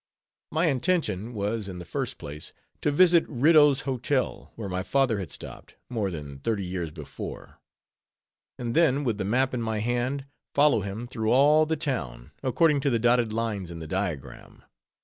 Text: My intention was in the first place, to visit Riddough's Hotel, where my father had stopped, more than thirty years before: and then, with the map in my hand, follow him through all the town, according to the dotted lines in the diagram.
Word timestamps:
My 0.51 0.65
intention 0.65 1.31
was 1.35 1.69
in 1.69 1.77
the 1.77 1.85
first 1.85 2.17
place, 2.17 2.53
to 2.81 2.89
visit 2.89 3.23
Riddough's 3.27 3.81
Hotel, 3.81 4.51
where 4.55 4.67
my 4.67 4.81
father 4.81 5.19
had 5.19 5.29
stopped, 5.29 5.75
more 5.91 6.09
than 6.09 6.39
thirty 6.39 6.65
years 6.65 6.89
before: 6.89 7.59
and 8.57 8.73
then, 8.73 9.03
with 9.03 9.19
the 9.19 9.25
map 9.25 9.53
in 9.53 9.61
my 9.61 9.77
hand, 9.77 10.25
follow 10.55 10.81
him 10.81 11.05
through 11.05 11.29
all 11.29 11.67
the 11.67 11.77
town, 11.77 12.31
according 12.41 12.79
to 12.79 12.89
the 12.89 12.97
dotted 12.97 13.31
lines 13.31 13.69
in 13.69 13.77
the 13.77 13.85
diagram. 13.85 14.63